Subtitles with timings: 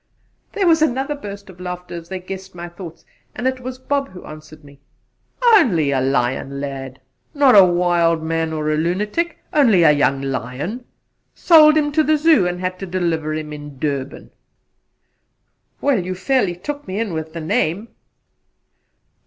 [0.53, 3.05] There was another burst of laughter as they guessed my thoughts,
[3.35, 4.79] and it was Bob who answered me:
[5.53, 6.99] "Only a lion, lad
[7.35, 9.37] not a wild man or a lunatic!
[9.53, 10.85] Only a young lion!
[11.35, 14.31] Sold him to the Zoo, and had to deliver him in Durban."
[15.81, 17.89] "Well, you fairly took me in with the name!"